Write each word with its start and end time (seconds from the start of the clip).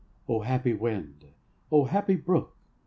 O 0.27 0.39
happy 0.39 0.73
wind! 0.73 1.25
O 1.71 1.85
happy 1.85 2.15
brook! 2.15 2.57